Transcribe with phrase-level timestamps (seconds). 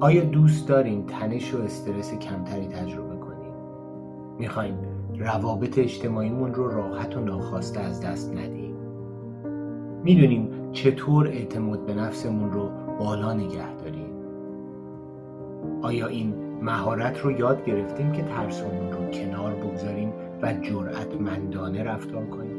[0.00, 3.54] آیا دوست داریم تنش و استرس کمتری تجربه کنیم؟
[4.38, 4.78] می‌خوایم
[5.18, 8.74] روابط اجتماعیمون رو راحت و ناخواسته از دست ندیم؟
[10.04, 14.10] می‌دونیم چطور اعتماد به نفسمون رو بالا نگه داریم؟
[15.82, 20.12] آیا این مهارت رو یاد گرفتیم که ترسمون رو کنار بگذاریم
[20.42, 22.56] و جرأتمندانه رفتار کنیم؟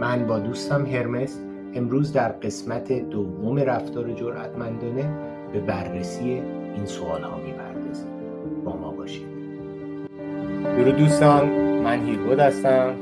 [0.00, 1.40] من با دوستم هرمس
[1.74, 6.42] امروز در قسمت دوم رفتار جرأتمندانه به بررسی
[6.74, 8.06] این سوال ها می‌پردازیم.
[8.64, 9.26] با ما باشید.
[10.64, 11.48] درود دوستان
[11.84, 12.94] من هیربود هستم.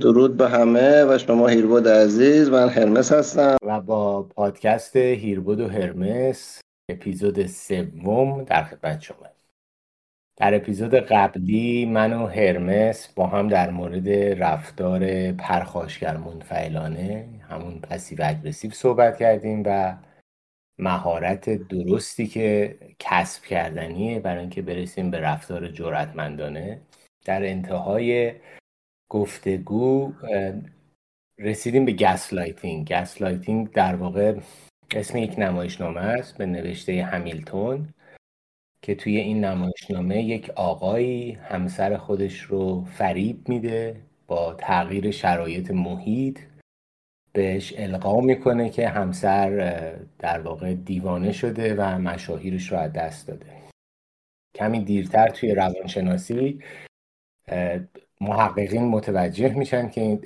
[0.00, 3.56] درود به همه و شما هیربود عزیز من هرمس هستم.
[3.62, 9.26] و با پادکست هیربود و هرمس اپیزود سوم در خدمت شما.
[10.36, 14.08] در اپیزود قبلی من و هرمس با هم در مورد
[14.42, 19.94] رفتار پرخاشگر منفعلانه همون passive aggressive صحبت کردیم و
[20.78, 26.80] مهارت درستی که کسب کردنیه برای اینکه برسیم به رفتار جرأتمندانه.
[27.24, 28.34] در انتهای
[29.08, 30.12] گفتگو
[31.38, 34.40] رسیدیم به gaslighting gaslighting در واقع
[34.90, 37.88] اسم یک نمایشنامه است به نوشته همیلتون
[38.82, 46.38] که توی این نمایشنامه یک آقایی همسر خودش رو فریب میده با تغییر شرایط محیط.
[47.34, 49.50] بهش القا می‌کنه که همسر
[50.18, 53.46] در واقع دیوانه شده و مشاهیرش رو از دست داده.
[54.54, 56.60] کمی دیرتر توی روانشناسی
[58.20, 60.18] محققین متوجه میشن که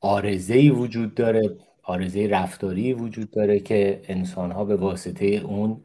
[0.00, 5.84] آرزه ای وجود داره آرزه رفتاری وجود داره که انسان ها به واسطه اون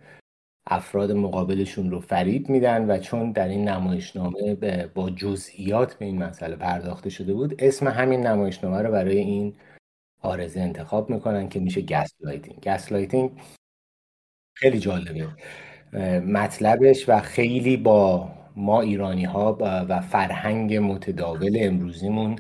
[0.67, 4.55] افراد مقابلشون رو فریب میدن و چون در این نمایشنامه
[4.95, 9.55] با جزئیات به این مسئله پرداخته شده بود اسم همین نمایشنامه رو برای این
[10.22, 13.32] عارضه انتخاب می‌کنن که میشه gaslighting gaslighting
[14.56, 15.28] خیلی جالبه.
[16.20, 22.36] مطلبش و خیلی با ما ایرانی ها و فرهنگ متداول امروزیمون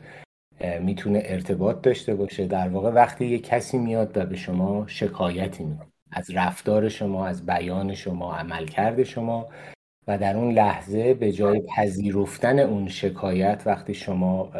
[0.81, 2.47] می‌تونه ارتباط داشته باشه.
[2.47, 7.45] در واقع وقتی یه کسی میاد و به شما شکایتی می‌کنه از رفتار شما از
[7.45, 9.49] بیان شما عملکرد شما
[10.07, 14.51] و در اون لحظه به جای پذیرفتن اون شکایت وقتی شما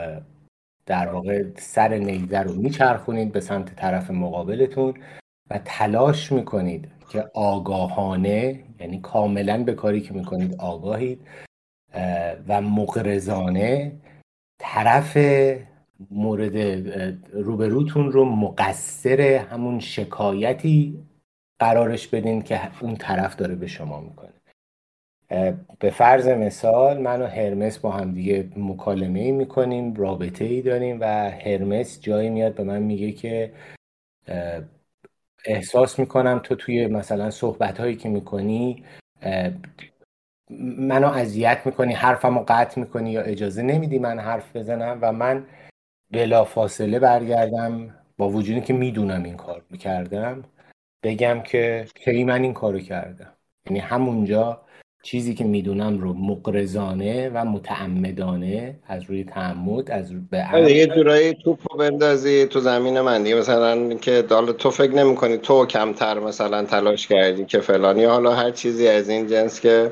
[0.90, 4.94] در واقع سر نیزه رو میچرخونید به سمت طرف مقابلتون
[5.50, 11.28] و تلاش می‌کنید که آگاهانه یعنی کاملا به کاری که می‌کنید آگاهید
[12.48, 14.00] و مقرزانه
[14.62, 15.18] طرف
[16.12, 16.58] مورد
[17.34, 21.04] روبروتون رو مقصر همون شکایتی
[21.60, 24.39] قرارش بدین که اون طرف داره به شما می‌کنه.
[25.80, 30.98] به فرض مثال من و هرمس با هم دیگه مکالمه ای می‌کنیم رابطه ای داریم
[31.02, 33.54] و هرمس جایی میاد به من میگه که
[35.46, 38.84] احساس می‌کنم تو توی مثلا صحبت هایی که می‌کنی
[40.78, 45.46] منو اذیت می‌کنی حرفمو قطع می‌کنی یا اجازه نمیدی من حرف بزنم و من
[46.12, 50.44] بلا فاصله برگردم با وجودی که می‌دونم این کار می‌کردم
[51.04, 53.34] بگم که کی من این کارو کردم.
[53.66, 54.62] یعنی همونجا
[55.04, 61.34] چیزی که می‌دونم رو مقرزانه و متعمدانه از روی تعمد از به آره، یه جورایی
[61.34, 63.36] توپ رو بندازی تو زمین من دیگه.
[63.36, 68.34] مثلا که حالا تو فکر نمی کنی تو کمتر مثلا تلاش کردی که فلانی حالا
[68.34, 69.92] هر چیزی از این جنس که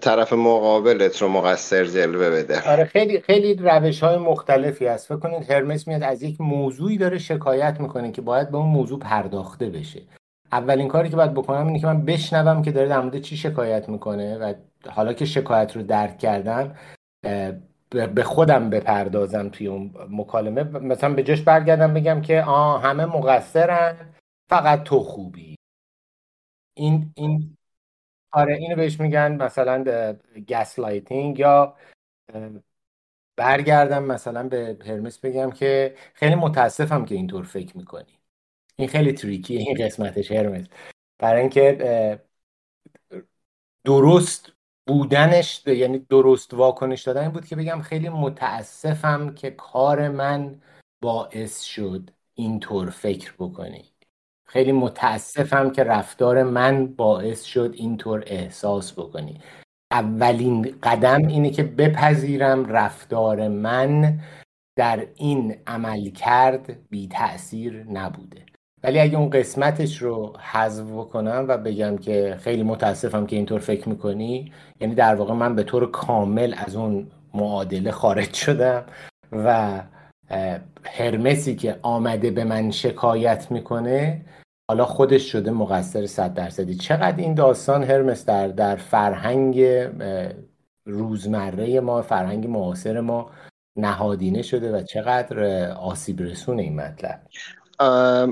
[0.00, 2.70] طرف مقابلت رو مقصر جلوه بده.
[2.70, 5.06] آره خیلی خیلی روش های مختلفی هست.
[5.06, 8.98] فکر کنید هرمس میاد از یک موضوعی داره شکایت می‌کنه که باید به اون موضوع
[8.98, 10.00] پرداخته بشه.
[10.52, 13.88] اولین کاری که باید بکنم اینه که من بشنوم که داره در مورد چی شکایت
[13.88, 14.54] می‌کنه و
[14.90, 16.76] حالا که شکایت رو درک کردم
[17.90, 20.62] به خودم بپردازم توی اون مکالمه.
[20.62, 24.14] مثلا به جاش برگردم بگم که آه همه مقصرن
[24.50, 25.56] فقط تو خوبی.
[26.74, 27.56] این این
[28.32, 29.84] آره اینو بهش میگن مثلا
[30.48, 31.76] gaslighting یا
[33.36, 38.19] برگردم مثلا به هرمس بگم که خیلی متاسفم که اینطور فکر می‌کنی.
[38.80, 40.66] این خیلی تریکی این قسمتش هرمز.
[41.18, 42.20] برای اینکه
[43.84, 44.52] درست
[44.86, 50.60] بودنش یعنی درست واکنش دادن بود که بگم خیلی متاسفم که کار من
[51.02, 53.84] باعث شد اینطور فکر بکنی.
[54.46, 59.40] خیلی متاسفم که رفتار من باعث شد اینطور احساس بکنی.
[59.92, 64.20] اولین قدم اینه که بپذیرم رفتار من
[64.76, 68.49] در این عمل کرد بی تأثیر نبوده.
[68.84, 73.88] ولی اگه اون قسمتش رو حذف بکنم و بگم که خیلی متاسفم که اینطور فکر
[73.88, 78.84] می‌کنی یعنی در واقع من به طور کامل از اون معادله خارج شدم
[79.32, 79.82] و
[80.84, 84.24] هرمسی که آمده به من شکایت می‌کنه
[84.70, 86.74] حالا خودش شده مقصر صد درصدی.
[86.74, 89.64] چقدر این داستان هرمس در در فرهنگ
[90.84, 93.30] روزمره ما فرهنگ معاصر ما
[93.76, 97.20] نهادینه شده و چقدر آسیب رسونه این مطلب؟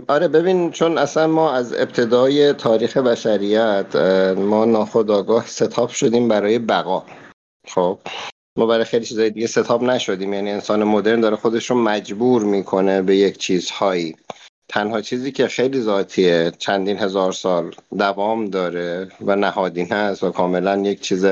[0.09, 3.97] آره ببین چون اصلا ما از ابتدای تاریخ بشریت
[4.37, 7.05] ما ناخداگاه ستاب شدیم برای بقا.
[7.69, 7.99] خب
[8.59, 10.33] ما برای خیلی چیزای دیگه ستاب نشدیم.
[10.33, 14.17] یعنی انسان مدرن داره خودش رو مجبور می‌کنه به یک چیزهایی.
[14.69, 20.77] تنها چیزی که خیلی ذاتیه چندین هزار سال دوام داره و نهادینه است و کاملا
[20.77, 21.27] یک چیز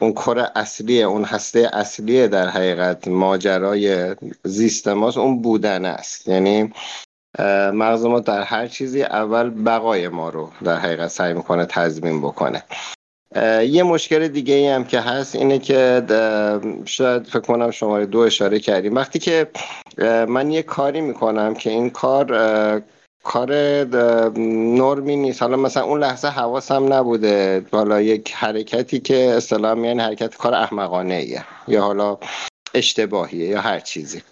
[0.00, 6.28] اون کار اصلیه اون هسته اصلیه در حقیقت ماجرای زیست ماست اون بودن است.
[6.28, 6.72] یعنی
[7.72, 12.62] مغز ما در هر چیزی اول بقای ما رو در حقیقت سعی می‌کنه تضمین بکنه.
[13.62, 16.02] یه مشکل دیگه ای هم که هست اینه که
[16.84, 18.94] شاید فکر کنم شماره دو اشاره کردیم.
[18.94, 19.46] وقتی که
[20.28, 22.26] من یه کاری می‌کنم که این کار
[23.24, 23.54] کار
[24.34, 25.42] نرمی نیست.
[25.42, 27.66] حالا مثلا اون لحظه حواسم نبوده.
[27.72, 32.18] حالا یک حرکتی که اصطلاح یعنی حرکت کار احمقانه ایه یا حالا
[32.74, 34.22] اشتباهیه یا هر چیزی.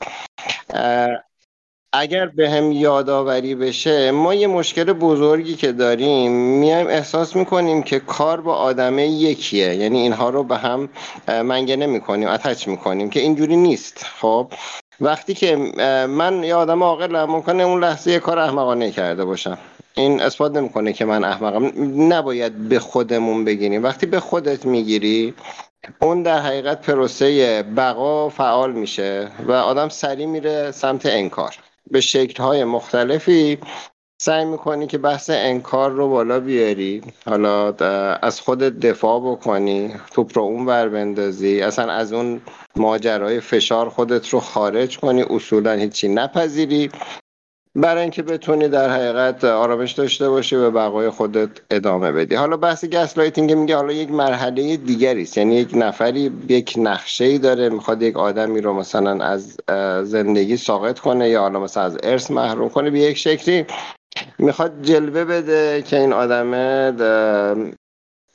[1.97, 7.99] اگر به هم یادآوری بشه ما یه مشکل بزرگی که داریم میایم احساس می‌کنیم که
[8.01, 9.75] کار با آدمه یکیه.
[9.75, 10.89] یعنی اینها رو به هم
[11.29, 14.07] منگنه می‌کنیم اتچ می‌کنیم که اینجوری نیست.
[14.21, 14.53] خب
[15.01, 15.57] وقتی که
[16.09, 19.59] من یه آدم عاقلم ممکنه اون لحظه یه کار احمقانه کرده باشم.
[19.95, 21.73] این اثبات نمی‌کنه که من احمقم.
[22.13, 23.83] نباید به خودمون بگیریم.
[23.83, 25.35] وقتی به خودت می‌گیری
[26.01, 31.55] اون در حقیقت پروسه بقا فعال میشه و آدم سریع میره سمت انکار.
[31.91, 33.59] به شکلهای مختلفی
[34.23, 37.03] سعی می‌کنی که بحث انکار رو بالا بیاری.
[37.27, 37.73] حالا
[38.15, 41.61] از خودت دفاع بکنی توپ رو اون ور بندازی.
[41.61, 42.41] اصلا از اون
[42.77, 45.23] ماجرای فشار خودت رو خارج کنی.
[45.23, 46.91] اصولا هیچی نپذیری.
[47.77, 52.35] برای اینکه بتونی در حقیقت آرامش داشته باشی و بقای خودت ادامه بدی.
[52.35, 55.39] حالا بحث gaslighting میگه حالا یک مرحله دیگری است.
[55.39, 59.57] یعنی یک نفری یک نقشه ای داره می‌خواد یک آدمی رو مثلا از
[60.03, 63.67] زندگی ساقط کنه یا حالا مثلا از ارث محروم کنه به یک شکلی
[64.39, 66.51] می‌خواد جلوه بده که این آدم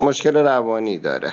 [0.02, 1.32] مشکل روانی داره.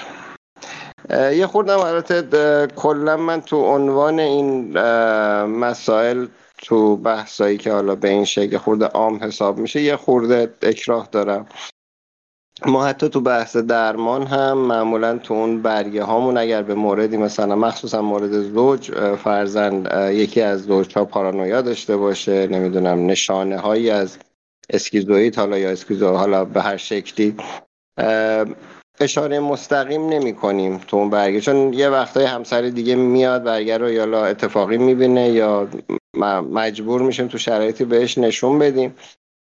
[1.10, 4.78] یه خوردم البته کلا من تو عنوان این
[5.46, 6.26] مسائل
[6.66, 11.46] تو بحثایی که حالا به این شکل خورده عام حساب میشه یه خورده اکراه دارم.
[12.66, 17.56] ما حتی تو بحث درمان هم معمولا تو اون برگه هامون اگر به موردی مثلا
[17.56, 24.18] مخصوصا مورد زوج فرزن یکی از زوج ها پارانویا داشته باشه نمی‌دونم نشانه هایی از
[24.70, 27.36] اسکیزوئید حالا یا اسکیزو حالا به هر شکلی.
[29.00, 33.90] اشاره مستقیم نمی کنیم تو اون برگه چون یه وقتای همسر دیگه میاد برگه رو
[33.90, 35.68] یا اتفاقی می‌بینه یا
[36.52, 38.94] مجبور میشیم تو شرایطی بهش نشون بدیم.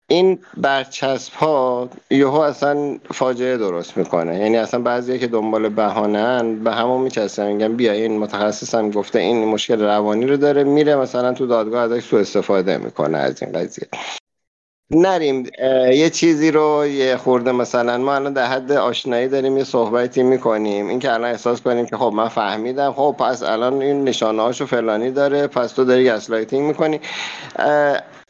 [0.09, 4.39] این برچسب ها یهو اصلا فاجعه درست می‌کنه.
[4.39, 9.45] یعنی اصلا بعضی که دنبال بهانن به همون میچستن میگن بیا این متخصصم گفته این
[9.45, 13.89] مشکل روانی رو داره میره مثلا تو دادگاه ازش سو استفاده می‌کنه از این قضیه.
[14.95, 15.47] نریم
[15.93, 20.89] یه چیزی رو یه خورده مثلا ما الان در حد آشنایی داریم یه صحبتی می‌کنیم.
[20.89, 24.67] این که الان احساس کنیم که خب من فهمیدم خب پس الان این نشانه هاشو
[24.67, 27.01] فلانی داره پس تو داری gaslighting می‌کنی.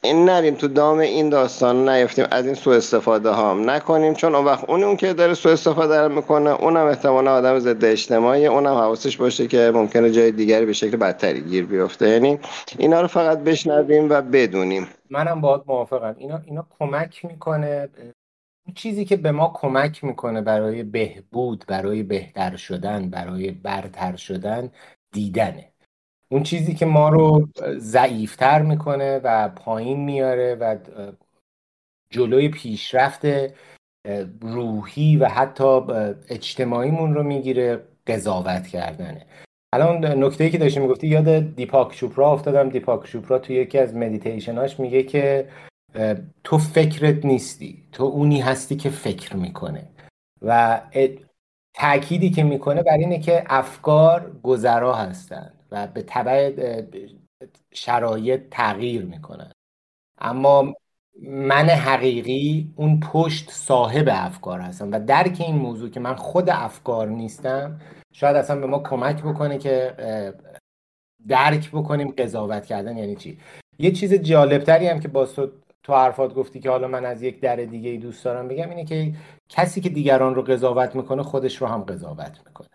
[0.04, 2.26] این نریم تو دام این داستان نیفتیم.
[2.30, 5.52] از این سوء استفاده ها هم نکنیم چون اون وقت اون اون که داره سوء
[5.52, 10.72] استفاده می‌کنه اونم احتمالا آدم ضد اجتماعی اونم حواسش باشه که ممکنه جای دیگری به
[10.72, 12.08] شکل بدتری گیر بیفته.
[12.08, 12.38] یعنی
[12.78, 14.88] اینا رو فقط بشنویم و بدونیم.
[15.12, 16.14] منم باید موافقم.
[16.18, 17.88] اینا اینا کمک می‌کنه
[18.74, 24.70] چیزی که به ما کمک می‌کنه برای بهبود برای بهتر شدن برای برتر شدن
[25.12, 25.72] دیدنه.
[26.28, 30.78] اون چیزی که ما رو ضعیفتر می‌کنه و پایین میاره و
[32.10, 33.22] جلوی پیشرفت
[34.40, 35.80] روحی و حتی
[36.28, 39.26] اجتماعیمون رو می‌گیره قضاوت کردنه.
[39.74, 42.68] الان نکته که داشتی می‌گفتی یاد دیپاک شوپرا افتادم.
[42.68, 45.48] دیپاک شوپرا تو یکی از مدیتیشناش میگه که
[46.44, 47.88] تو فکرت نیستی.
[47.92, 49.88] تو اونی هستی که فکر می‌کنه.
[50.42, 50.80] و
[51.74, 56.52] تأکیدی که می‌کنه بر اینه که افکار گذرا هستند و به طبع
[57.72, 59.52] شرایط تغییر می‌کنن
[60.18, 60.74] اما
[61.20, 67.08] من حقیقی اون پشت صاحب افکار هستم و درک این موضوع که من خود افکار
[67.08, 67.80] نیستم
[68.12, 69.94] شاید اصلا به ما کمک بکنه که
[71.28, 73.38] درک بکنیم قضاوت کردن یعنی چی.
[73.78, 75.50] یه چیز جالبتری هم که با تو
[75.82, 78.84] تو حرفات گفتی که حالا من از یک در دیگه ای دوست دارم بگم اینه
[78.84, 79.12] که
[79.48, 82.68] کسی که دیگران رو قضاوت می‌کنه خودش رو هم قضاوت می‌کنه.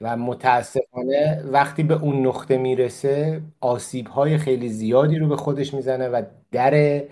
[0.00, 6.08] و متاسفانه وقتی به اون نقطه می‌رسه آسیب های خیلی زیادی رو به خودش می‌زنه
[6.08, 6.22] و
[6.52, 7.02] در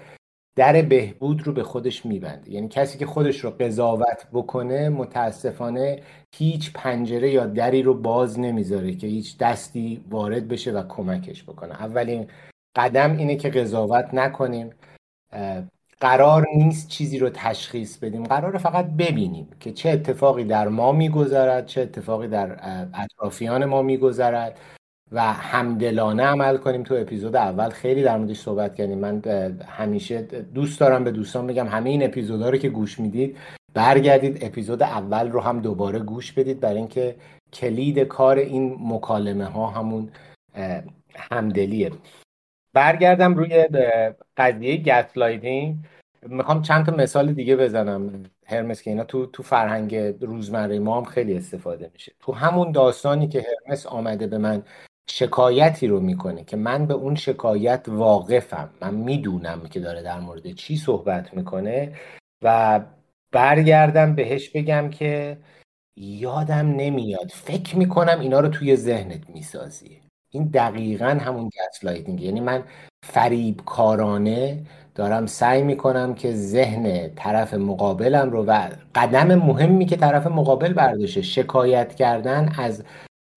[0.59, 2.53] در بهبود رو به خودش میبنده.
[2.53, 6.03] یعنی کسی که خودش رو قضاوت بکنه متاسفانه
[6.37, 11.83] هیچ پنجره یا دری رو باز نمی‌ذاره که هیچ دستی وارد بشه و کمکش بکنه.
[11.83, 12.27] اولین
[12.77, 14.71] قدم اینه که قضاوت نکنیم.
[16.01, 18.25] قرار نیست چیزی رو تشخیص بدیم.
[18.25, 22.59] قرار فقط ببینیم که چه اتفاقی در ما میگذرد چه اتفاقی در
[22.95, 24.61] اطرافیان ما میگذرد.
[25.13, 27.69] و همدلانه عمل کنیم تو اپیزود اول.
[27.69, 28.99] خیلی در موردش صحبت کردیم.
[28.99, 29.23] من
[29.69, 30.23] همیشه
[30.55, 33.37] دوست دارم به دوستان بگم همه این اپیزودها رو که گوش می‌دید
[33.75, 37.17] برگردید اپیزود اول رو هم دوباره گوش بدید برای اینکه
[37.53, 40.11] کلید کار این مکالمه ها همون
[41.17, 41.91] همدلیه.
[42.73, 43.67] برگردم روی
[44.37, 45.77] قضیه گسلایدینگ
[46.23, 48.23] می‌خوام چند تا مثال دیگه بزنم.
[48.47, 52.13] هرمس که اینا تو تو فرهنگ روزمره ما هم خیلی استفاده میشه.
[52.21, 54.63] تو همون داستانی که هرمس آمده به من
[55.11, 58.71] شکایتی رو می‌کنه که من به اون شکایت واقفم.
[58.81, 61.93] من می‌دونم که داره در مورد چی صحبت می‌کنه
[62.43, 62.81] و
[63.33, 65.39] برگردم بهش بگم که
[65.97, 67.31] یادم نمیاد.
[67.35, 70.01] فکر می‌کنم اینا رو توی ذهنت می‌سازی.
[70.31, 72.63] این دقیقا همون gaslighting یعنی من
[73.05, 74.63] فریب کارانه
[74.95, 81.23] دارم سعی می‌کنم که ذهن طرف مقابلم رو و قدم مهمی که طرف مقابل برداشته
[81.23, 82.85] شکایت کردن از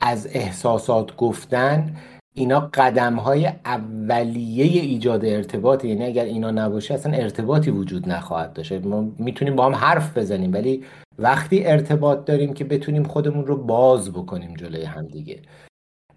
[0.02, 1.98] از احساسات گفتن
[2.34, 8.72] اینا قدم های اولیه ایجاد ارتباط یعنی اگر اینا نباشه اصلا ارتباطی وجود نخواهد داشت.
[8.74, 10.84] ما می‌تونیم با هم حرف بزنیم ولی
[11.20, 15.42] وقتی ارتباط داریم که بتونیم خودمون رو باز بکنیم جلوی هم دیگه.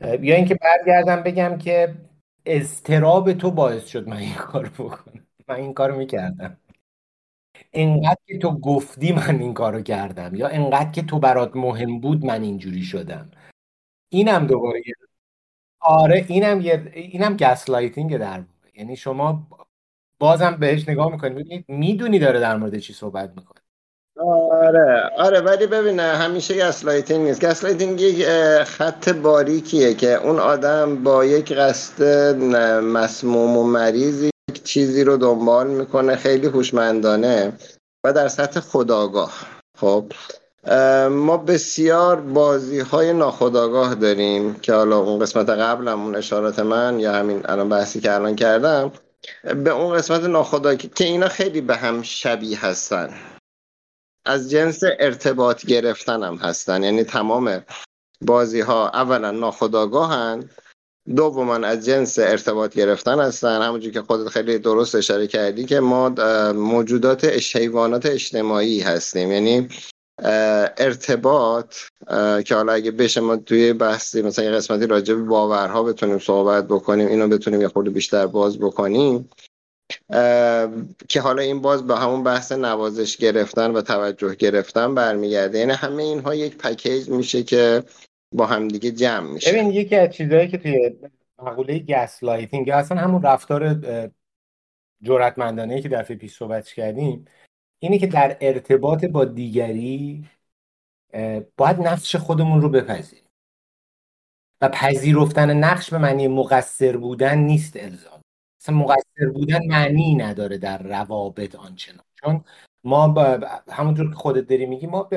[0.00, 1.94] یا اینکه برگردم بگم که
[2.46, 5.26] استراب تو باعث شد من این کار بکنم.
[5.48, 6.56] من این کارو می‌کردم.
[7.72, 12.24] انقدر که تو گفتی من این کارو کردم یا انقدر که تو برات مهم بود
[12.24, 13.30] من اینجوری شدم.
[14.14, 14.82] اینم دوباره
[15.80, 18.42] آره اینم یه اینم gaslighting در
[18.74, 19.46] یعنی شما
[20.18, 23.60] بازم بهش نگاه می‌کنید می‌دونی داره در مورد چی صحبت می‌کنه.
[24.52, 27.44] آره آره ولی ببینه همیشه gaslighting نیست.
[27.44, 28.26] gaslighting یک
[28.64, 32.02] خط باریکیه که اون آدم با یک قصد
[32.82, 37.52] مسموم و مریض یک چیزی رو دنبال می‌کنه خیلی هوشمندانه
[38.04, 39.32] و در سطح خودآگاه.
[39.78, 40.04] خب؟
[41.10, 47.12] ما بسیار بازی های ناخودآگاه داریم که حالا اون قسمت قبلم اون اشارات من یا
[47.12, 48.92] همین الان بحثی که الان کردم
[49.42, 53.14] به اون قسمت ناخداگاه که اینا خیلی به هم شبیه هستن.
[54.26, 56.82] از جنس ارتباط گرفتن هم هستن.
[56.82, 57.64] یعنی تمام
[58.20, 60.50] بازی ها اولا ناخداگاهن
[61.16, 63.62] دوما از جنس ارتباط گرفتن هستن.
[63.62, 66.08] همونجور که خودت خیلی درست اشاره کردی که ما
[66.52, 67.24] موجودات
[67.56, 69.32] حیوانات اجتماعی هستیم.
[69.32, 69.68] یعنی
[70.18, 71.74] ارتباط
[72.44, 76.64] که حالا اگه بشه ما توی بحثی مثلا یه قسمتی راجع به باورها بتونیم صحبت
[76.64, 79.30] بکنیم اینو بتونیم یه خورده بیشتر باز بکنیم.
[81.08, 85.58] که حالا این باز به همون بحث نوازش گرفتن و توجه گرفتن برمیگرده.
[85.58, 87.82] یعنی همه اینها یک پکیج میشه که
[88.34, 89.52] با همدیگه جمع میشه.
[89.52, 90.96] ببین یکی از چیزهایی که توی
[91.42, 93.80] مقوله gaslighting اصلا همون رفتار
[95.02, 97.24] جرأتمندانه که دفعه پیش صحبت کردیم
[97.84, 100.28] اینه که در ارتباط با دیگری
[101.56, 103.24] باید نقش خودمون رو بپذیریم.
[104.60, 108.20] و پذیرفتن نقش به معنی مقصر بودن نیست الزام
[108.60, 112.04] مثلا مقصر بودن معنی نداره در روابط آنچنان.
[112.24, 112.44] چون
[112.84, 115.08] ما با همونطور که خودت داری میگی ما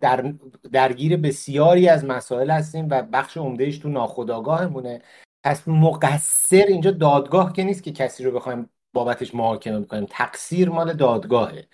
[0.00, 0.34] در
[0.72, 5.02] درگیر بسیاری از مسائل هستیم و بخش عمدهش تو ناخودآگاهمونه.
[5.44, 10.06] پس مقصر اینجا دادگاه که نیست که کسی رو بخوایم بابتش محاکمه بکنیم.
[10.10, 11.66] تقصیر مال دادگاهه.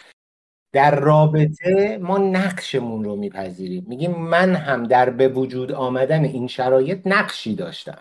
[0.72, 3.84] در رابطه ما نقشمون رو میپذیریم.
[3.88, 7.98] میگیم من هم در به وجود آمدن این شرایط نقشی داشتم.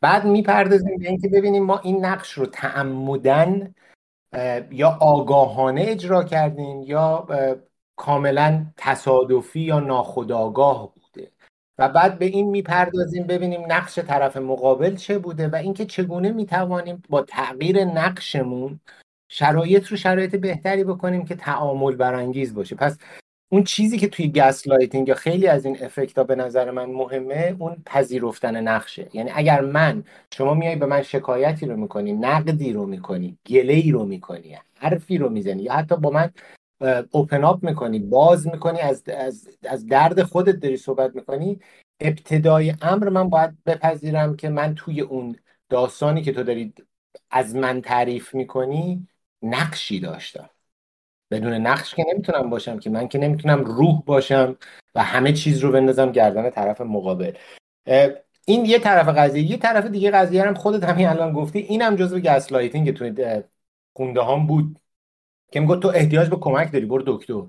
[0.00, 3.74] بعد می‌پردازیم به اینکه ببینیم ما این نقش رو تعمدن
[4.70, 7.26] یا آگاهانه اجرا کردیم یا
[7.96, 11.30] کاملا تصادفی یا ناخودآگاه بوده.
[11.78, 17.02] و بعد به این می‌پردازیم ببینیم نقش طرف مقابل چه بوده و اینکه چگونه می‌توانیم
[17.08, 18.80] با تغییر نقشمون
[19.34, 22.76] شرایط رو شرایط بهتری بکنیم که تعامل برانگیز باشه.
[22.76, 22.98] پس
[23.52, 27.56] اون چیزی که توی gaslighting یا خیلی از این effect ها به نظر من مهمه
[27.58, 29.08] اون پذیرفتن نقشه.
[29.12, 33.90] یعنی اگر من شما میای به من شکایتی رو می‌کنی نقدی رو می‌کنی گله ای
[33.90, 36.30] رو می‌کنی حرفی رو می‌زنی یا حتی با من
[37.10, 41.60] اوپن اپ می‌کنی باز می‌کنی از, از, از درد خودت داری صحبت می‌کنی
[42.00, 45.36] ابتدای امر من باید بپذیرم که من توی اون
[45.68, 46.72] داستانی که تو داری
[47.30, 49.08] از من تعریف می‌کنی
[49.42, 50.50] نقشی داشتم.
[51.30, 54.56] بدون نقش که نمی‌تونم باشم که من که نمی‌تونم روح باشم
[54.94, 57.32] و همه چیز رو بندازم گردن طرف مقابل.
[58.46, 59.50] این یه طرف قضیه.
[59.50, 61.58] یه طرف دیگه قضیه هم خودت همین الان گفتی.
[61.58, 63.42] اینم جزو gaslighting توی
[63.96, 64.78] خونده هم بود.
[65.52, 67.42] که میگه تو احتیاج به کمک داری برو دکتر.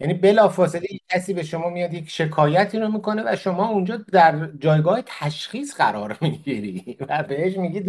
[0.00, 5.02] یعنی بلافاصله کسی به شما میاد یک شکایتی رو می‌کنه و شما اونجا در جایگاه
[5.06, 7.80] تشخیص قرار می‌گیری و بهش میگی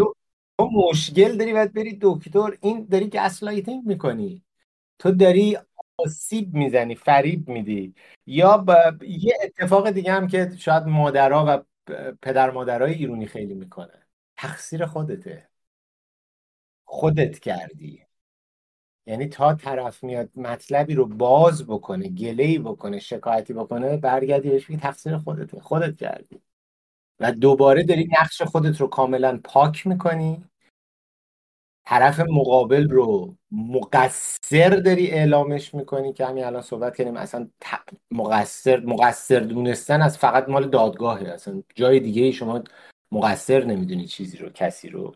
[0.57, 4.43] تو مشکل داری باید بری دکتر این داری gaslighting می‌کنی.
[4.99, 5.57] تو داری
[5.97, 7.95] آسیب می‌زنی فریب میدی.
[8.25, 8.75] یا با...
[9.01, 11.63] یه اتفاق دیگه هم که شاید مادرها و
[12.21, 14.03] پدر مادرای ایرونی خیلی می‌کنن
[14.37, 15.49] تقصیر خودته.
[16.85, 18.03] خودت کردی.
[19.05, 24.77] یعنی تا طرف میاد مطلبی رو باز بکنه گلهی بکنه شکایتی بکنه برگردی بهش بگی
[24.77, 25.59] تقصیر خودته.
[25.61, 26.41] خودت کردی.
[27.19, 30.43] و دوباره داری نقش خودت رو کاملا پاک می‌کنی.
[31.85, 37.17] طرف مقابل رو مقصر داری اعلامش می‌کنی که همین الان صحبت کردیم.
[37.17, 37.47] اصلا
[38.11, 41.27] مقصر مقصر دونستن از فقط مال دادگاهه.
[41.27, 42.63] اصلا جای دیگه شما
[43.11, 45.15] مقصر نمی‌دونی چیزی رو کسی رو.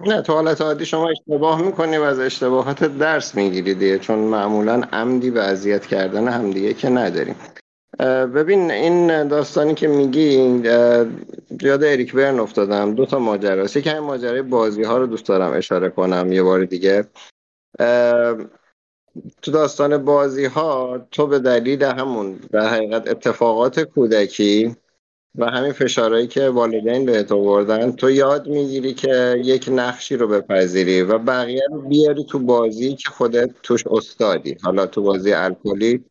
[0.00, 4.82] نه تو حالت عادی شما اشتباه می‌کنی و از اشتباهات درس می‌گیری دیگه چون معمولا
[4.92, 7.36] عمدی به اذیت کردن همدیگه که نداریم.
[8.34, 10.62] ببین این داستانی که میگی
[11.62, 12.94] یاد اریک برن افتادم.
[12.94, 16.64] دو تا ماجراست که همین ماجرای بازی ها رو دوست دارم اشاره کنم یه بار
[16.64, 17.04] دیگه.
[19.42, 24.76] تو داستان بازی ها تو به دلیل همون در حقیقت اتفاقات کودکی
[25.38, 31.02] و همین فشارهایی که والدین بهت آوردن تو یاد می‌گیری که یک نقشی رو بپذیری
[31.02, 34.56] و بقیه رو بیاری تو بازی که خودت توش استادی.
[34.62, 36.04] حالا تو بازی الکلی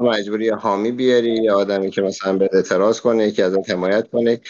[0.00, 4.40] مجبوری حامی بیاری یا آدمی که مثلا به اعتراض کنه که ازت حمایت کنه.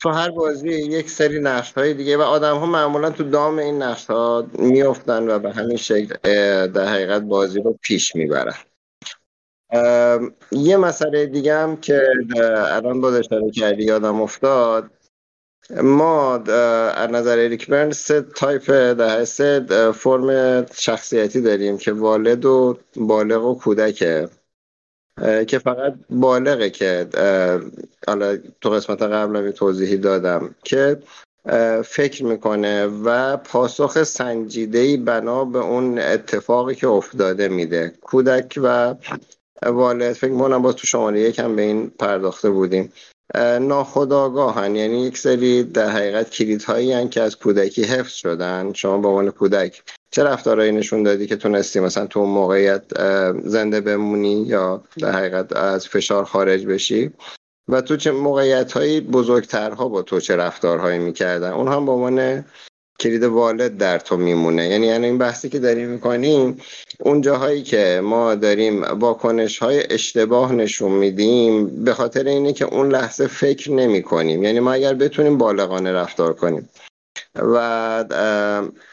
[0.00, 3.82] تو هر بازی یک سری نقش های دیگه و آدم ها معمولا تو دام این
[3.82, 6.16] نقش ها میفتن و به همین شکل
[6.66, 8.54] در حقیقت بازی رو پیش می‌برن.
[10.52, 12.08] یه مسئله دیگه هم که
[12.56, 14.90] الان با اشاره کردی یادم افتاد.
[15.82, 22.78] ما از نظر اریک برن سه تایپ در سه فرم شخصیتی داریم که والد و
[22.96, 24.28] بالغ و کودکه.
[25.46, 27.06] که فقط بالغه که
[28.06, 30.98] حالا تو قسمت قبل توضیحی دادم که
[31.84, 37.92] فکر می‌کنه و پاسخ سنجیده بنا به اون اتفاقی که افتاده میده.
[38.02, 38.94] کودک و
[39.66, 42.92] والد فکر می‌کنم با تو شماره یکم به این پرداخته بودیم.
[43.60, 48.72] ناخداگاهن یعنی یک سری در حقیقت کلیدهایی هن که از کودکی حفظ شدن.
[48.72, 49.82] شما به عنوان کودک
[50.14, 52.82] چه رفتارهایی نشون دادی که تونستی مثلا تو اون موقعیت
[53.44, 57.10] زنده بمونی یا در حقیقت از فشار خارج بشی؟
[57.68, 62.44] و تو چه موقعیت هایی بزرگترها با تو چه رفتارهایی می‌کردن؟ اون هم به عنوان
[63.00, 64.68] کلید والد در تو میمونه.
[64.68, 66.60] یعنی یعنی این بحثی که داریم می‌کنیم
[67.00, 72.88] اون جاهایی که ما داریم واکنش های اشتباه نشون میدیم به خاطر اینه که اون
[72.88, 76.68] لحظه فکر نمی کنیم یعنی ما اگر بتونیم بالغانه رفتار کنیم
[77.34, 78.04] و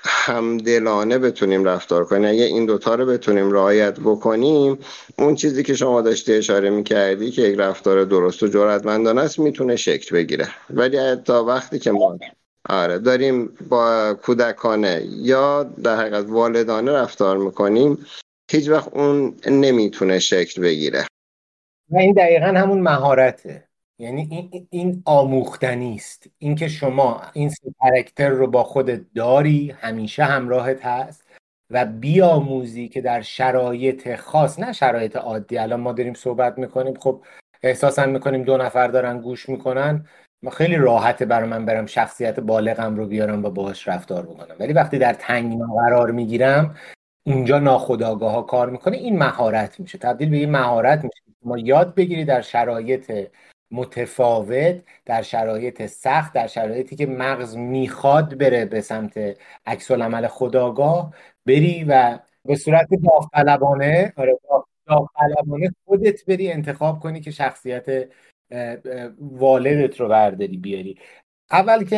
[0.03, 2.29] همدلانه بتونیم رفتار کنیم.
[2.29, 4.77] اگه این دوتا رو بتونیم رعایت بکنیم
[5.17, 9.75] اون چیزی که شما داشتی اشاره می‌کردی که یک رفتار درست و جرأتمندانه است می‌تونه
[9.75, 10.47] شکل بگیره.
[10.69, 12.17] ولی تا وقتی که ما
[12.69, 18.05] آره داریم با کودکانه یا در حقیقت والدانه رفتار می‌کنیم
[18.51, 21.05] هیچ وقت اون نمی‌تونه شکل بگیره.
[21.89, 23.70] و این دقیقا همون مهارته.
[24.01, 27.49] یعنی این, این آموختنی است اینکه شما این
[28.17, 31.27] سه رو با خودت داری همیشه همراهت هست
[31.69, 35.57] و بیاموزی که در شرایط خاص نه شرایط عادی.
[35.57, 37.23] الان ما داریم صحبت می‌کنیم خب
[37.63, 40.05] احساسا می‌کنیم دو نفر دارن گوش می‌کنن.
[40.51, 44.55] خیلی راحته برای من برم شخصیت بالغم رو بیارم و باهاش رفتار بکنم.
[44.59, 46.75] ولی وقتی در تنگنا قرار می‌گیرم
[47.25, 48.97] اونجا ناخداگاه ها کار می‌کنه.
[48.97, 49.97] این مهارت میشه.
[49.97, 51.21] تبدیل به این مهارت میشه.
[51.45, 53.11] ما یاد بگیری در شرایط
[53.71, 61.13] متفاوت در شرایط سخت در شرایطی که مغز می‌خواد بره به سمت عکس العمل خداگاه
[61.45, 64.39] بری و به صورت داوطلبانه آره
[64.85, 68.09] داوطلبانه خودت بری انتخاب کنی که شخصیت
[69.19, 70.97] والدت رو برداری بیاری.
[71.51, 71.97] اول که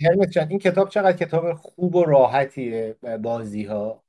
[0.00, 4.02] هرمت جان این کتاب چقدر کتاب خوب و راحتیه بازی ها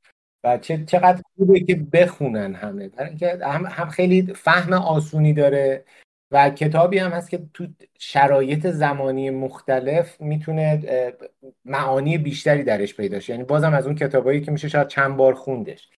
[0.44, 2.92] و چقدر خوبه که بخونن همه؟
[3.42, 5.86] هم, هم خیلی فهم آسونی داره.
[6.32, 7.68] و کتابی هم هست که تو
[8.00, 10.84] شرایط زمانی مختلف می‌تونه
[11.66, 13.34] معانی بیشتری درش پیدا شه.
[13.34, 15.90] یعنی بازم از اون کتابایی که میشه شاید چند بار خوندش.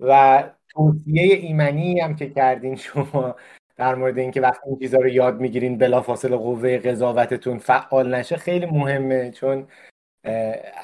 [0.00, 3.36] و توصیه ایمنی هم که کردین شما
[3.76, 8.66] در مورد اینکه وقتی این چیزا رو یاد می‌گیرین بلافاصله قوه قضاوتتون فعال نشه خیلی
[8.66, 9.30] مهمه.
[9.30, 9.66] چون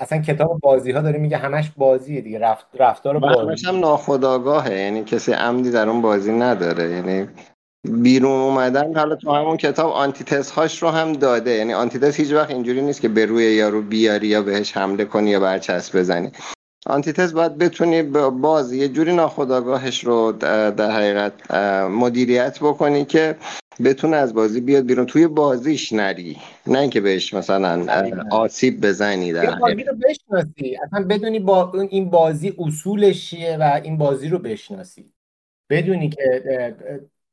[0.00, 2.38] اصلا کتاب بازی ها داره میگه همش بازیه دیگه.
[2.38, 3.66] رفت رفتار بازی.
[3.66, 6.90] هم ناخداگاهه یعنی کسی عمدی در اون بازی نداره.
[6.90, 7.28] یعنی
[7.84, 11.50] بیرون اومدن حالا تو همون کتاب آنتیتس هاش رو هم داده.
[11.50, 15.30] یعنی آنتیتس هیچ وقت اینجوری نیست که به روی یارو بیاری یا بهش حمله کنی
[15.30, 16.30] یا برچسب بزنی.
[16.86, 21.50] آنتیتز باید بتونی باز یه جوری ناخداگاهش رو در حقیقت
[21.90, 23.36] مدیریت بکنی که
[23.84, 25.06] بتونه از بازی بیاد بیرون.
[25.06, 26.36] توی بازیش نری.
[26.66, 27.86] نه اینکه بهش مثلا
[28.30, 30.76] آسیب بزنی در بازی رو بشناسی.
[30.86, 35.12] اصلا بدونی با این بازی اصولش چیه و این بازی رو بشناسی.
[35.70, 36.42] بدونی که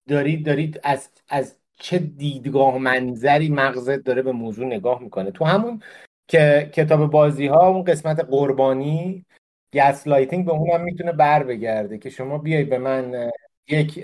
[0.09, 5.81] دارید دارید از از چه دیدگاه منظری مغزت داره به موضوع نگاه می‌کنه؟ تو همون
[6.27, 9.25] که کتاب بازی ها اون قسمت قربانی
[9.73, 13.31] gaslighting به اونم می‌تونه بر بگرده که شما بیای به من
[13.67, 13.99] یک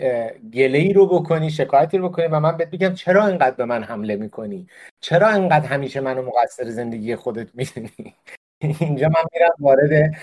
[0.54, 3.84] گله ای رو بکنی شکایتی رو بکنی و من بهت بگم چرا اینقدر به من
[3.84, 4.68] حمله می‌کنی؟
[5.00, 8.16] چرا اینقدر همیشه منو مقصر زندگی خودت می‌دونی؟
[8.80, 10.16] اینجا من میرم وارد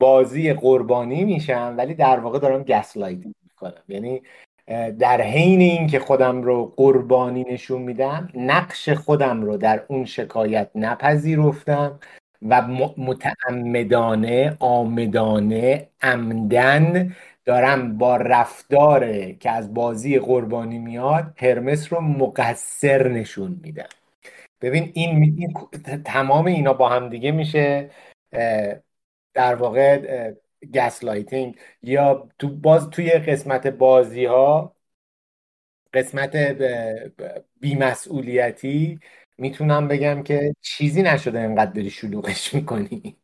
[0.00, 3.82] بازی قربانی میشم ولی در واقع دارم gaslighting می‌کنم.
[3.88, 4.22] یعنی
[4.98, 12.00] در حین اینکه خودم رو قربانی نشون میدم نقش خودم رو در اون شکایت نپذیرفتم
[12.42, 12.62] و
[12.96, 23.60] متعمدانه عامدانه عمدن دارم با رفتار که از بازی قربانی میاد هرمس رو مقصر نشون
[23.62, 23.88] میدم.
[24.60, 25.54] ببین این, این
[26.04, 27.90] تمام اینا با هم دیگه میشه
[29.34, 30.32] در واقع
[30.74, 34.76] gaslighting یا تو باز توی قسمت بازی ها
[35.94, 36.36] قسمت
[37.60, 39.00] بیمسئولیتی
[39.38, 43.16] می‌تونم بگم که چیزی نشده انقدر داری شلوغش می‌کنی.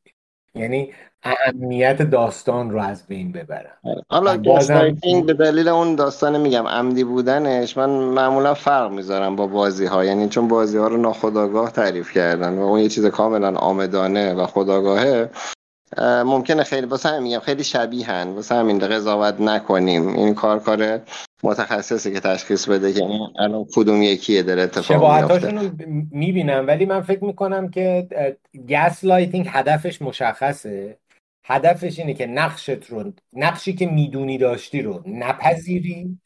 [0.54, 3.78] یعنی اهمیت داستان رو از بین ببرم.
[4.08, 4.96] حالا بازم...
[5.26, 10.28] به دلیل اون داستان میگم عمدی بودنش من معمولا فرق می‌ذارم با بازی ها یعنی
[10.28, 15.30] چون بازی ها رو ناخداگاه تعریف کردن و اون یه چیز کاملا آمدانه و خداگاهه
[15.98, 20.08] ممکنه خیلی واسه همین میگم خیلی شبیهن واسه همین قضاوت نکنیم.
[20.08, 21.00] این کار کار
[21.42, 23.04] متخصصی که تشخیص بده که
[23.38, 25.70] الان کدوم یکیه داره اتفاق میفته رو
[26.10, 26.66] می‌بینم.
[26.66, 28.08] ولی من فکر می‌کنم که
[28.68, 30.98] gaslighting هدفش مشخصه.
[31.44, 36.18] هدفش اینه که نقشت رو نقشی که می‌دونی داشتی رو نپذیری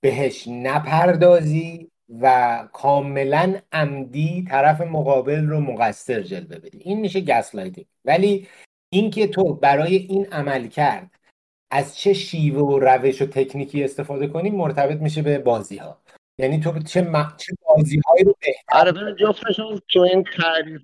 [0.00, 1.88] بهش نپردازی
[2.20, 6.78] و کاملا عمدی طرف مقابل رو مقصر جلوه بدی.
[6.78, 8.46] این میشه gaslighting ولی
[8.92, 11.10] اینکه تو برای این عمل کرد
[11.70, 15.98] از چه شیوه و روش و تکنیکی استفاده کنی مرتبط میشه به بازی ها
[16.38, 17.34] یعنی تو چه, م...
[17.36, 20.82] چه بازی هایی رو بهتر آره جفتشون تو این تعریف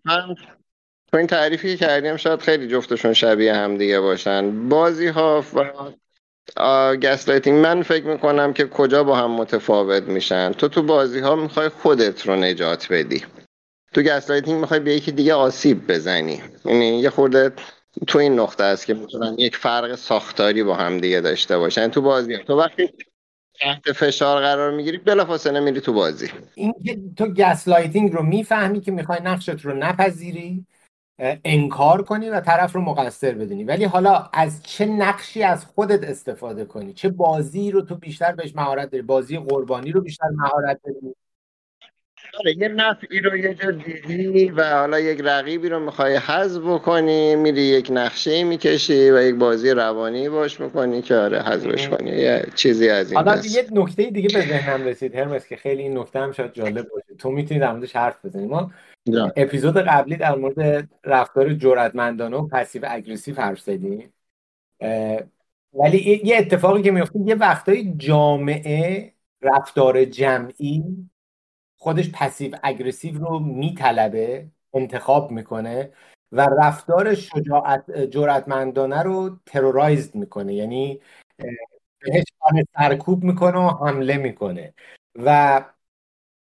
[1.13, 4.69] تو این تعریفی که کردیم شاید خیلی جفتشون شبیه هم دیگه باشن.
[4.69, 5.45] بازی ها
[6.57, 10.53] و gaslighting من فکر می‌کنم که کجا با هم متفاوت میشن.
[10.53, 13.25] تو تو بازی ها می‌خوای خودت رو نجات بدی.
[13.95, 16.43] تو gaslighting می‌خوای به یکی دیگه آسیب بزنی.
[16.65, 17.53] یعنی یه خورده
[18.07, 21.89] تو این نقطه است که می‌تونن یک فرق ساختاری با هم دیگه داشته باشن.
[21.89, 22.91] تو بازی تو وقتی
[23.61, 26.31] تحت فشار قرار می‌گیری بلافاصله میری تو بازی.
[26.55, 30.67] این تو gaslighting رو می‌فهمی که می‌خوای نقشت رو نپذیری
[31.45, 33.65] انکار کنی و طرف رو مقصر بدونی.
[33.65, 38.57] ولی حالا از چه نقشی از خودت استفاده کنی؟ چه بازی رو تو بیشتر بهش
[38.57, 41.15] مهارت داری؟ بازی قربانی رو بیشتر مهارت داری؟
[42.41, 47.37] آره یه نفعی رو یه جا دیدی و حالا یک رقیبی رو می‌خوای حذف بکنی
[47.37, 52.45] میری یک نقشه می‌کشی و یک بازی روانی باش می‌کنی که آره حذفش کنی یه
[52.55, 56.19] چیزی از این حالا یه نکته دیگه به ذهنم رسید هرمس که خیلی این نکته
[56.19, 57.15] هم شاید جالب باشه.
[57.19, 58.47] تو می‌تونی در موردش حرف بزنی.
[58.47, 58.71] ما
[59.37, 64.13] اپیزود قبلی در مورد رفتار جرأتمندانه و passive aggressive حرف زدیم.
[65.73, 69.13] ولی یه اتفاقی که میفته یه وقتای جامعه
[69.43, 70.85] رفتار جمعی
[71.89, 75.93] خودش passive aggressive رو میطلبه انتخاب می‌کنه
[76.33, 80.55] و رفتار شجاعت جرأتمندانه رو terrorized می‌کنه.
[80.55, 81.01] یعنی
[82.01, 82.25] بهش
[82.79, 84.75] سرکوب می‌کنه و حمله می‌کنه.
[85.15, 85.65] و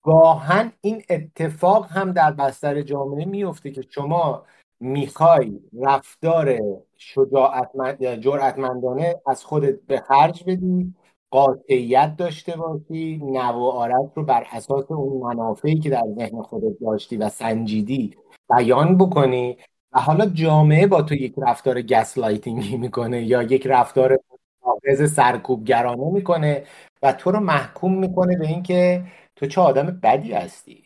[0.03, 4.45] گاهاً این اتفاق هم در بستر جامعه میفته که شما
[4.81, 6.59] می‌خوای رفتار
[6.97, 10.95] شجاعتمند جرأتمندانه از خودت به خرج بدی
[11.35, 16.79] قاطعیت داشته باشی نه و آره‌ت رو بر اساس اون منافعی که در ذهن خودت
[16.81, 18.17] داشتی و سنجیدی
[18.51, 19.59] بیان بکنی
[19.93, 24.19] و حالا جامعه با تو یک رفتار gaslighting ی می‌کنه یا یک رفتار
[24.63, 26.67] سرکوب سرکوبگرانه می‌کنه
[27.03, 29.05] و تو رو محکوم می‌کنه به اینکه
[29.37, 30.85] تو چه آدم بدی هستی.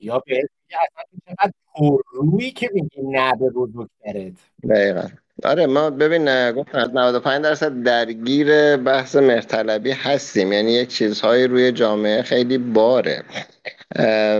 [0.00, 4.50] یا به اصلا چقدر پررویی که میگی نه به بزرگترت.
[4.70, 5.08] دقیقا.
[5.44, 10.52] آره ما ببین گفتم 95 درصد درگیر بحث مرتلبی هستیم.
[10.52, 13.22] یعنی یک چیزهایی روی جامعه خیلی باره.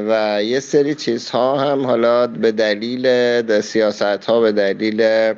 [0.09, 5.33] و یه سری چیزها هم حالا به دلیل سیاست ها به دلیل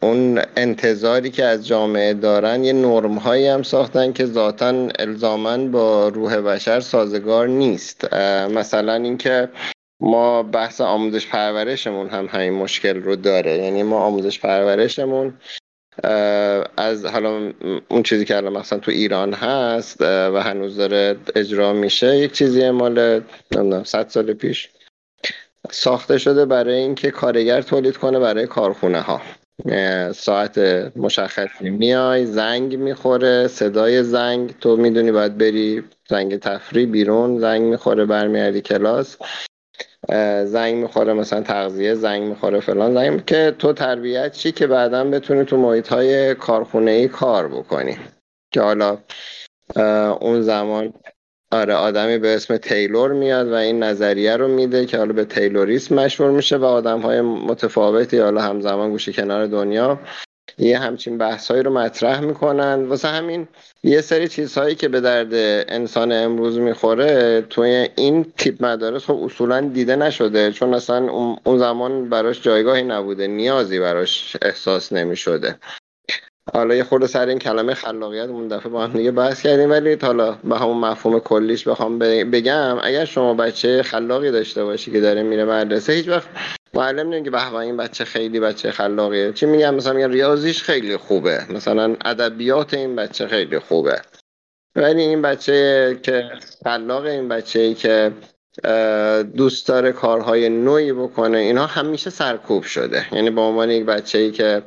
[0.00, 6.08] اون انتظاری که از جامعه دارن یه نرم هایی هم ساختن که ذاتا الزامن با
[6.08, 8.14] روح بشر سازگار نیست.
[8.54, 9.48] مثلا اینکه
[10.04, 13.58] ما بحث آموزش پرورشمون هم همین مشکل رو داره.
[13.58, 15.34] یعنی ما آموزش پرورشمون
[16.76, 17.52] از حالا
[17.88, 22.70] اون چیزی که الان مثلا تو ایران هست و هنوز داره اجرا میشه یک چیزی
[22.70, 24.68] مال نمی‌دونم 100 سال پیش
[25.70, 29.22] ساخته شده برای اینکه کارگر تولید کنه برای کارخونه ها
[30.12, 30.58] ساعت
[30.96, 34.54] مشخصی میای زنگ می‌خوره صدای زنگ.
[34.60, 39.16] تو می‌دونی باید بری زنگ تفریح بیرون زنگ می‌خوره برمیگردی کلاس.
[40.44, 42.94] زنگ می‌خوره مثلا تغذیه زنگ می‌خوره فلان.
[42.94, 47.98] زنگ که تو تربیت چی که بعدا بتونی تو محیط های کارخونه ای کار بکنی.
[48.52, 48.98] که حالا
[50.20, 50.92] اون زمان
[51.52, 55.94] آره آدمی به اسم تیلور میاد و این نظریه رو میده که حالا به تیلوریسم
[55.94, 60.00] مشهور میشه و آدم های متفاوتی حالا همزمان گوشه کنار دنیا
[60.58, 62.84] یه همچین بحثهایی رو مطرح می‌کنن.
[62.84, 63.48] واسه همین
[63.84, 65.34] یه سری چیزهایی که به درد
[65.68, 70.52] انسان امروز می‌خوره توی این تیپ مدارس خب اصولا دیده نشده.
[70.52, 71.10] چون اصلا
[71.44, 73.26] اون زمان براش جایگاهی نبوده.
[73.26, 75.58] نیازی براش احساس نمی‌شده.
[76.52, 79.98] حالا یه خورده سر این کلمه خلاقیت اون دفعه با هم دیگه بحث کردیم ولی
[80.02, 85.22] حالا به همون مفهوم کلیش بخوام بگم اگر شما بچه خلاقی داشته باشی که داره
[85.22, 86.28] میره مدرسه هیچ وقت
[86.74, 91.40] معلم نمیگه به این بچه خیلی بچه خلاقیه چی میگم مثلا میگن ریاضیش خیلی خوبه
[91.50, 94.02] مثلا ادبیات این بچه خیلی خوبه.
[94.76, 96.30] ولی این بچه که
[96.64, 98.12] خلاق این بچه ای که
[99.36, 103.06] دوست داره کارهای نوعی بکنه اینها همیشه سرکوب شده.
[103.14, 104.62] یعنی به عنوان یک بچه ای که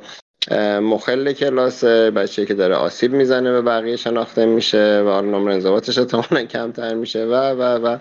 [0.82, 5.98] مخل کلاس بچه که داره آسیب می‌زنه به بقیه شناخته میشه و حالا نمره انضباطش
[5.98, 7.98] احتمالا کمتر میشه و و و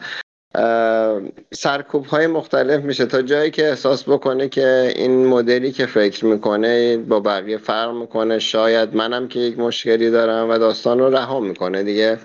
[1.53, 6.97] سرکوب های مختلف میشه تا جایی که احساس بکنه که این مدلی که فکر می‌کنه
[6.97, 8.39] با بقیه فرق می‌کنه.
[8.39, 11.83] شاید منم که یک مشکلی دارم و داستان رو رها می‌کنه.
[11.83, 12.19] دیگه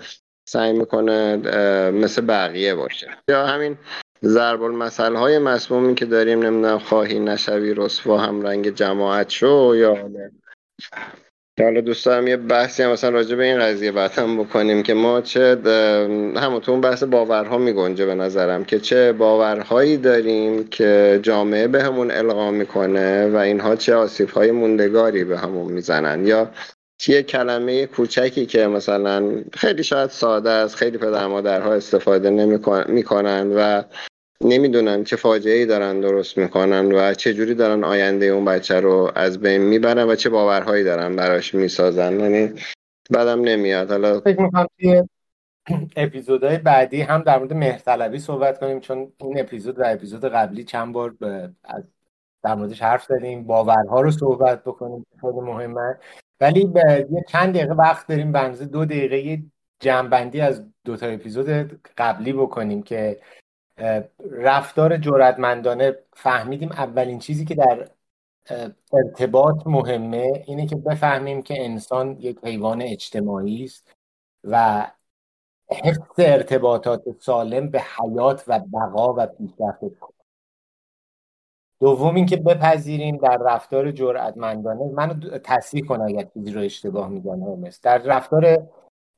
[0.49, 1.37] سعی می‌کنه
[1.91, 3.07] مثل بقیه باشه.
[3.27, 3.77] یا همین
[4.25, 9.97] ضرب المثل های مسمومی که داریم نمی‌دونم خواهی نشوی رسوا هم رنگ جماعت شو یا
[11.59, 15.21] حالا دوست دارم یه بحثی هم مثلا راجع به این قضیه بعدم بکنیم که ما
[15.21, 15.55] چه
[16.35, 22.51] همونطور بحث باورها میگنجه به نظرم که چه باورهایی داریم که جامعه به همون القا
[22.51, 26.27] می‌کنه و اینها چه آسیب های موندگاری به همون می‌زنن.
[26.27, 26.51] یا
[27.07, 33.83] یه کلمه کوچکی که مثلا خیلی شاید ساده است خیلی پدر مادرها استفاده نمی‌کنن و
[34.43, 39.11] نمی‌دونن چه فاجعه ای دارن درست می‌کنن و چه جوری دارن آینده اون بچه رو
[39.15, 42.19] از بین می‌برن و چه باورهایی دارن براش می‌سازن.
[42.19, 42.53] یعنی
[43.09, 43.91] بعدم نمیاد.
[43.91, 44.67] حالا فکر می‌کنم
[45.95, 50.93] اپیزودهای بعدی هم در مورد مهرطلبی صحبت کنیم چون این اپیزود و اپیزود قبلی چند
[50.93, 51.15] بار
[51.63, 51.83] از
[52.43, 55.97] در موردش حرف زدیم باورها رو صحبت بکنیم خیلی مهمه.
[56.41, 56.73] ولی
[57.11, 59.43] یه چند دقیقه وقت داریم بنزه دو دقیقه
[59.79, 61.49] جمعبندی از دو تا اپیزود
[61.97, 63.19] قبلی بکنیم که
[64.31, 67.89] رفتار جرأتمندانه فهمیدیم اولین چیزی که در
[68.93, 73.93] ارتباط مهمه اینه که بفهمیم که انسان یک حیوان اجتماعی است
[74.43, 74.87] و
[75.69, 80.13] حفظ ارتباطات سالم به حیات و بقا و پیشرفت
[81.79, 84.91] دوم اینکه بپذیریم در رفتار جرأتمندانه.
[84.93, 88.67] منو تصحیح کن اگر چیزی رو اشتباه میگم در رفتار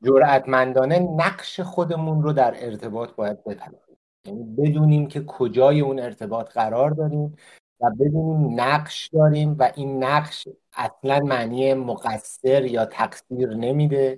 [0.04, 3.85] جرأتمندانه نقش خودمون رو در ارتباط باید بپذیریم.
[4.26, 7.36] یعنی بدونیم که کجای اون ارتباط قرار داریم
[7.80, 14.18] و بدونیم نقش داریم و این نقش اصلا معنی مقصر یا تقصیر نمیده.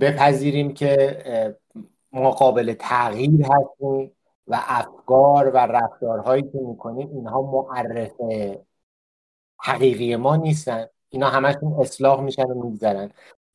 [0.00, 1.56] بپذیریم که
[2.12, 4.12] ما تغییر هستیم
[4.46, 8.12] و افکار و رفتارهایی که می‌کنیم اینها معرف
[9.58, 10.86] حقیقی ما نیستن.
[11.08, 13.10] اینا همشون اصلاح میشن و میگذرن.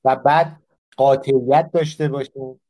[0.06, 0.58] و بعد
[0.98, 2.62] قاطعیت داشته باشیم.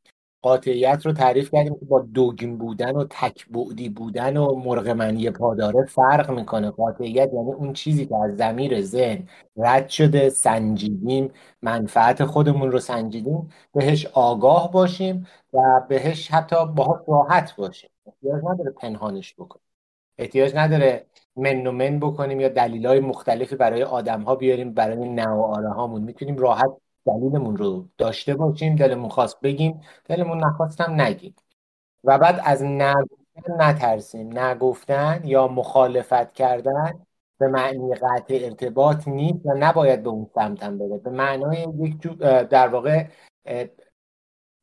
[0.42, 6.32] قاطعیت رو تعریف کردیم که با دوگین بودن و تکبعدی بودن و مرغمنی پاداره فرق
[6.32, 6.72] می‌کنه.
[6.72, 9.28] قاطعیت یعنی اون چیزی که از زمیر ذهن
[9.58, 17.56] رد شده سنجیدیم منفعت خودمون رو سنجیدیم بهش آگاه باشیم و بهش حتی با راحت
[17.56, 17.90] باشیم.
[18.06, 19.64] احتیاج نداره پنهانش بکنیم.
[20.18, 25.70] احتیاج نداره من و من بکنیم یا دلیل مختلفی برای آدم ها بیاریم برای نوعاره
[25.70, 26.72] هامون می‌تونیم راحت
[27.06, 31.36] دلیلمون رو داشته باشیم دلمون خواست بگیم دلمون نخواستم نگیم.
[32.04, 34.40] و بعد از نگفتن نترسیم.
[34.40, 37.06] نگفتن یا مخالفت کردن
[37.38, 42.02] به معنی قطع ارتباط نیست و نباید به اون سمتم بده به معنای یک
[42.50, 43.08] در واقع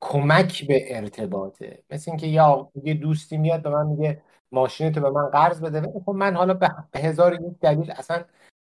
[0.00, 1.84] کمک به ارتباطه.
[1.90, 4.22] مثل اینکه یا یه دوستی میاد به من میگه
[4.52, 5.80] ماشینتو به من قرض بده.
[6.04, 8.24] خب من حالا به هزار یک دلیل اصلا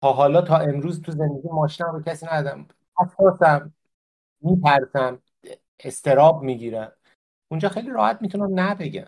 [0.02, 2.68] تا حالا تا امروز تو زندگی ماشینم رو کسی ندادم.
[2.98, 3.74] حساسم
[4.42, 5.22] میترسم
[5.80, 6.92] استراب می‌گیرم.
[7.52, 9.08] اونجا خیلی راحت می‌تونم نبگم.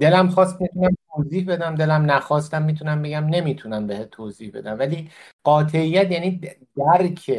[0.00, 4.78] دلم خواست می‌تونم توضیح بدم دلم نخواستم می‌تونم بگم نمی‌تونم بهت توضیح بدم.
[4.78, 5.10] ولی
[5.44, 6.40] قاطعیت یعنی
[6.76, 7.30] درک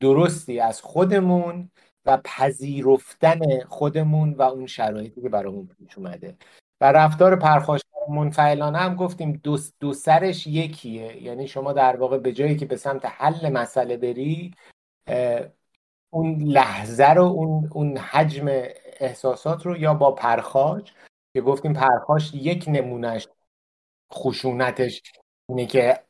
[0.00, 1.70] درستی از خودمون
[2.04, 6.36] و پذیرفتن خودمون و اون شرایطی که برامون پیش اومده.
[6.80, 11.22] و رفتار پرخاش منفعلانه هم گفتیم دو, دو سرش یکیه.
[11.22, 14.54] یعنی شما در واقع به جایی که به سمت حل مسئله بری
[16.10, 18.46] اون لحظه رو اون, اون حجم
[19.00, 20.92] احساسات رو یا با پرخاش
[21.34, 23.28] که گفتیم پرخاش یک نمونهش
[24.12, 25.02] خشونتش
[25.48, 26.00] اینه که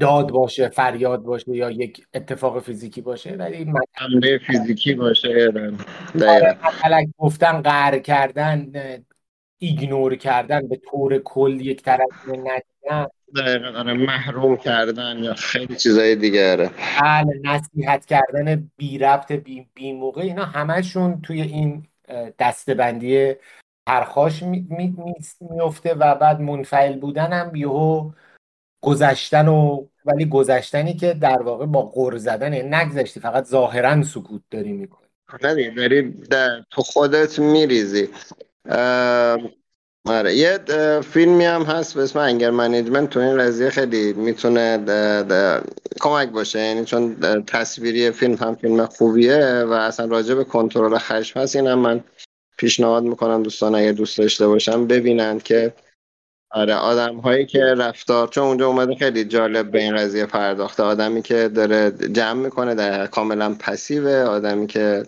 [0.00, 5.52] داد باشه فریاد باشه یا یک اتفاق فیزیکی باشه ولی حمله فیزیکی باشه
[6.14, 6.58] آره.
[7.18, 8.72] گفتن قهر کردن
[9.58, 16.16] ایگنور کردن به طور کل یک طرف ندیدن دقیقا آره محروم کردن یا خیلی چیزای
[16.16, 16.70] دیگره
[17.02, 21.86] بله نصیحت کردن بی ربط بی, بی موقع اینا همشون توی این
[22.38, 23.34] دستبندی
[23.86, 24.42] پرخاش
[25.40, 28.10] میفته و بعد منفعل بودن هم یهو
[28.82, 34.42] گذشتن و ولی گذشتنی که در واقع با غر زدن یعنی نگذشتی فقط ظاهرا سکوت
[34.50, 35.08] داری می‌کنی.
[35.42, 38.08] نه داری در تو خودت میریزی.
[40.04, 40.58] آره یه
[41.00, 43.10] فیلمی هم هست به اسم انگر منیجمنت.
[43.10, 44.78] تو این قضیه خیلی می‌تونه
[46.00, 46.58] کمک باشه.
[46.58, 51.78] یعنی چون تصویری فیلم هم فیلم خوبیه و اصلا راجع به کنترل خشم هست اینم
[51.78, 52.04] من
[52.56, 55.72] پیشنهاد می‌کنم دوستان اگه دوست داشته باشم ببینند که
[56.50, 60.82] آره آدم هایی که رفتار چون اونجا اومده خیلی جالب به این قضیه پرداخته.
[60.82, 64.22] آدمی که داره جمع می‌کنه در کاملا پسیوه.
[64.22, 65.02] آدمی که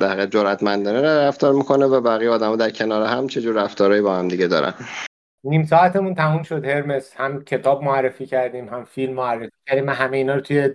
[0.00, 4.46] در جرأتمندانه رفتار می‌کنه و بقیه آدم در کنار هم چجور رفتارهایی با هم دیگه
[4.46, 4.74] دارن.
[5.44, 7.12] نیم ساعتمون تموم شد هرمس.
[7.16, 9.84] هم کتاب معرفی کردیم هم فیلم معرفی کردیم.
[9.84, 10.70] من همه اینا رو توی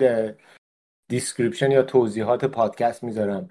[1.09, 3.49] description یا توضیحات پادکست می‌ذارم.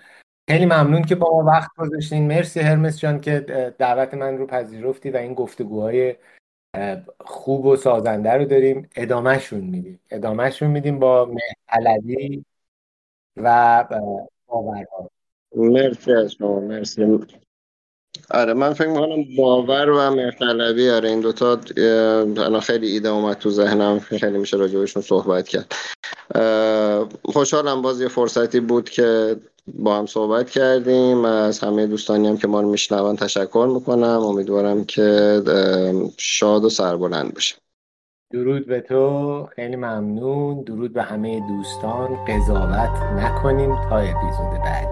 [0.51, 2.29] خیلی ممنون که با ما وقت گذاشتین.
[2.29, 3.41] مرسی هرمس جان که
[3.79, 6.17] دعوت من رو پذیرفتی و این گفتگوهای
[7.20, 10.00] خوب و سازنده رو داریم ادامهشون میدیم.
[10.11, 12.44] ادامهشون میدیم با مهتلوی
[13.37, 13.85] و
[14.46, 15.11] باورها.
[15.57, 17.18] مرسی از شما مرسی.
[18.31, 21.61] آره من فکر می‌کنم باور و مهتلوی آره این دوتا
[22.37, 25.74] الان خیلی ایده اومد تو ذهنم خیلی میشه راجبشون صحبت کرد.
[27.24, 29.37] خوشحالم باز یه فرصتی بود که
[29.74, 31.24] با هم صحبت کردیم.
[31.24, 34.20] از همه دوستانی هم که ما رو میشنون تشکر می‌کنم.
[34.20, 35.42] امیدوارم که
[36.18, 37.57] شاد و سربلند باشه
[38.33, 39.48] درود به تو.
[39.57, 40.62] خیلی ممنون.
[40.62, 42.24] درود به همه دوستان.
[42.28, 44.88] قضاوت نکنیم تا اپیزود بعد